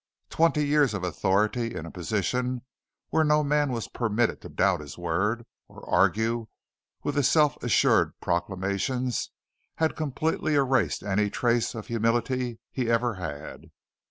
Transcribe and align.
Twenty 0.31 0.65
years 0.65 0.95
of 0.95 1.03
authority 1.03 1.75
in 1.75 1.85
a 1.85 1.91
position 1.91 2.63
where 3.09 3.23
no 3.23 3.43
man 3.43 3.71
was 3.71 3.87
permitted 3.87 4.41
to 4.41 4.49
doubt 4.49 4.79
his 4.79 4.97
word 4.97 5.45
or 5.67 5.87
argue 5.87 6.47
with 7.03 7.13
his 7.13 7.29
self 7.29 7.61
assured 7.63 8.19
proclamations 8.19 9.29
had 9.75 9.95
completely 9.95 10.55
erased 10.55 11.03
any 11.03 11.29
trace 11.29 11.75
of 11.75 11.85
humility 11.85 12.57
he 12.71 12.89
ever 12.89 13.13
had. 13.21 13.69